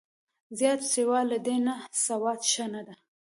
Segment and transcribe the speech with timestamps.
[0.57, 1.73] زیات سیوا له دې نه،
[2.05, 2.95] سودا ښه نه ده